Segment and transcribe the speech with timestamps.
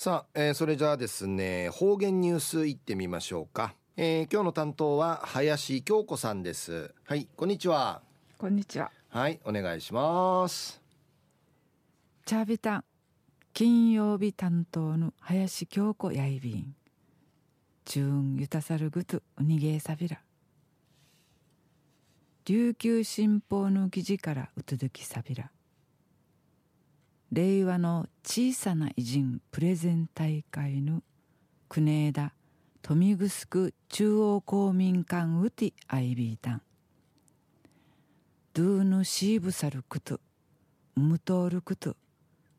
[0.00, 3.74] さあ、えー、それじゃあですね、方言ニュースいってみましょうか。
[3.96, 6.94] えー、今日の担当は林京子さんです。
[7.02, 8.00] はい、こんにちは。
[8.38, 8.92] こんにちは。
[9.08, 10.80] はい、お願いします。
[12.24, 12.84] チャービタン、
[13.52, 16.76] 金曜日担当の林京子やいびん。
[17.84, 20.20] チューンゆたさるぐとうにげさびら。
[22.44, 25.50] 琉球新報の記事からうつづきさびら。
[27.30, 31.02] 令和の小さな偉人プレゼン大会の
[31.68, 32.32] 国枝
[32.80, 36.62] 富城中央公民館うてアイビータン
[38.54, 41.96] ドゥーヌシーブサルクトゥムトールクト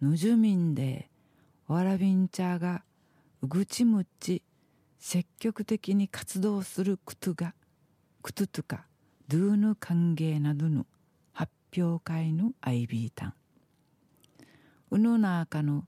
[0.00, 1.10] ヌジュミンで
[1.66, 2.84] わらびんちゃが
[3.42, 4.42] うぐちむち
[5.00, 7.54] 積極的に活動するクトゥが
[8.22, 8.86] クトとか
[9.26, 10.86] ドゥーヌ歓迎などの
[11.32, 13.34] 発表会のアイビータン
[14.92, 15.86] うぬなかの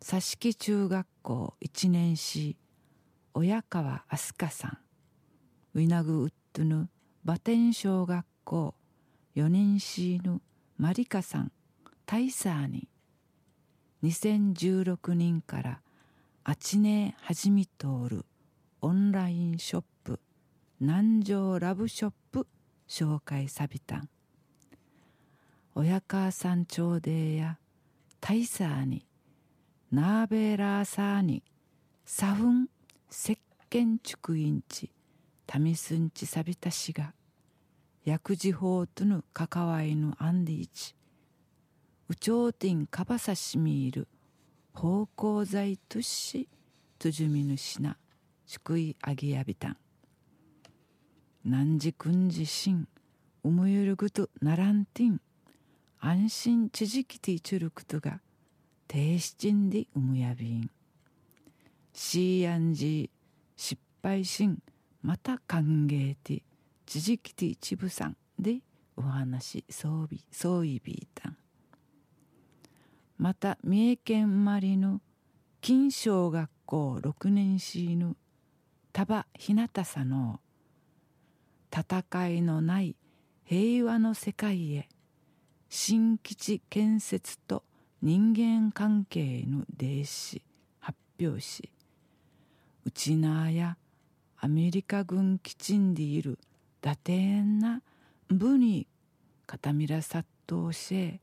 [0.00, 2.56] 佐敷中学校一年士
[3.34, 4.78] 親川飛鳥さん
[5.74, 6.88] ウィナグウッドヌ
[7.22, 8.74] バテン小学校
[9.34, 10.40] 四年士の
[10.78, 11.52] マリカさん
[12.06, 12.88] 大佐に
[14.02, 15.80] 2016年から
[16.42, 18.24] あちねはじみ通る
[18.80, 20.18] オンラインショップ
[20.80, 22.46] 南城ラブショップ
[22.88, 24.08] 紹介さびたん。
[25.74, 27.58] 親川山頂でや。
[28.20, 29.06] タイサーに
[29.92, 31.42] ナーベラーサーに
[32.04, 32.68] サフン
[33.10, 33.38] 石
[33.70, 34.90] 鹸竹インチ
[35.46, 37.12] タミスンチサビタシが
[38.04, 40.94] 薬事法との関わいのアンディーチ
[42.08, 44.08] ウチョウティンカバサシミール
[44.72, 46.48] 芳香剤とし
[46.98, 47.96] とじゅみぬしな
[48.46, 49.76] 祝いあげやびたん。
[51.44, 52.88] 何時くんじしん
[53.44, 55.20] うむゆるぐとならんてん。
[56.00, 58.20] 安心知識ティチュルクトが
[58.86, 60.70] 低七んでうむやびん。
[61.92, 64.58] シーアンジー失敗しん
[65.02, 66.42] また歓迎て
[66.84, 68.58] 知識ティチブさんで
[68.96, 71.32] お話そうびそういびいた。
[73.18, 75.00] また三重県生まれの
[75.62, 78.14] 金小学校六年生の
[78.92, 80.40] 束ひなたさの
[81.72, 82.94] 戦いのない
[83.44, 84.88] 平和の世界へ
[85.68, 87.62] 新基地建設と
[88.02, 90.40] 人間関係の例示
[90.78, 91.70] 発表し
[92.84, 93.76] ウチナーや
[94.38, 96.38] アメリカ軍基地にいる
[96.82, 97.82] 打点な
[98.28, 98.86] 部に
[99.46, 101.20] 片みら殺到し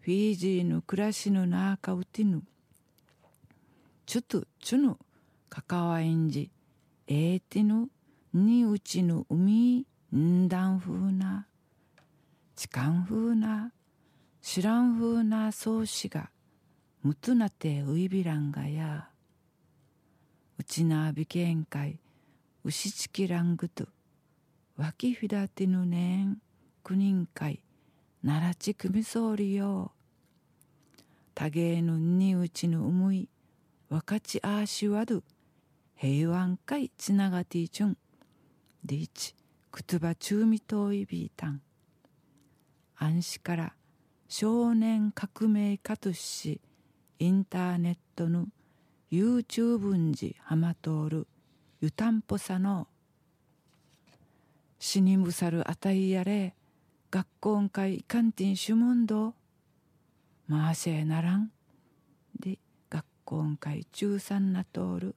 [0.00, 2.42] フィージーの暮らしの中うてぬ
[4.06, 4.96] ちょとちゅぬ
[5.48, 6.50] かかわいんじ
[7.06, 7.88] ええてぬ
[8.32, 9.84] にうちぬ海
[10.14, 11.46] んだんふうな
[12.56, 13.70] 痴漢風な
[14.40, 16.30] 知らん風な宗師が
[17.02, 19.10] むとなてういびらんがや
[20.58, 22.00] うちなびけんかい
[22.64, 23.84] うしちきらんぐと
[24.78, 26.38] わきふだてぬねん
[26.82, 27.62] くにんかい
[28.22, 29.92] ならちくみそうりよ。
[31.34, 33.28] たげえぬにうちぬうむい
[33.90, 35.22] わかちあしわど
[35.94, 37.98] 平安かいつながていちゅん。
[38.82, 39.34] でいち
[39.70, 41.60] くつばちゅうみといびいたん
[43.06, 43.72] 暗視から
[44.28, 46.60] 少年革命家とし
[47.20, 48.48] インターネットの
[49.12, 51.28] YouTube じはまとおる
[51.80, 52.88] ゆたんぽさの
[54.80, 56.56] 死にむさるあたいやれ
[57.12, 59.34] 学校会かいかんてんしゅもんど
[60.48, 61.52] まあせならん
[62.40, 62.58] で
[62.90, 65.14] 学校会中三なとおる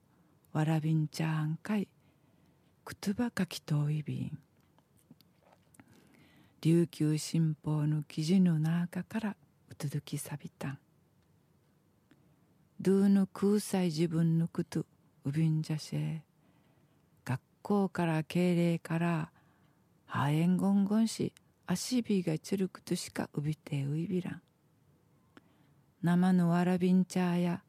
[0.52, 1.88] わらびんちゃあん会
[2.84, 4.38] くつばかきといびん。
[6.62, 9.36] 琉球新報の記事の中から
[9.70, 10.78] うつづきさびたん。
[12.78, 14.84] ドゥの空才自分のこと
[15.24, 16.22] うびんじゃせ
[17.24, 19.30] 学校から敬礼から
[20.04, 21.32] ハエンゴンゴンし
[21.66, 24.42] 足火がつるくとしかうびてういびらん。
[26.02, 27.62] 生のわらびんちゃや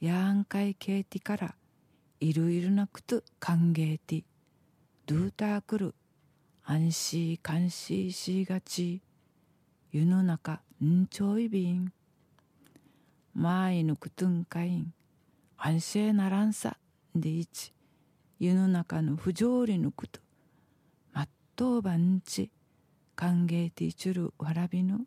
[0.00, 1.54] やんかいけいてから
[2.20, 4.24] いろいろなこと歓迎て
[5.04, 5.94] ドゥーターくる
[6.68, 9.00] 安心監視しがち。
[9.92, 11.92] 世の中んちょいびん
[13.34, 14.92] まいぬくとんかいん。
[15.56, 16.76] 安心ならんさ
[17.14, 17.72] でいち。
[18.40, 20.18] 世の中の不条理のこと。
[21.12, 22.50] まっとうばんち。
[23.14, 25.02] 歓迎ていちゅるわらびの。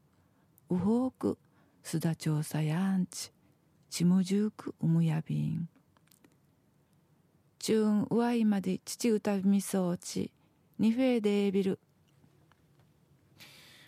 [0.70, 1.38] うほうく。
[1.84, 3.34] すだ調査やんち。
[3.90, 5.68] ちむじゅうくうむやびん。
[7.60, 10.32] ちゅんうわいまで父歌みそうち
[10.80, 11.80] ニフェデービル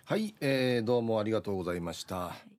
[0.03, 2.49] はい、えー、どうもありがとうございました、はい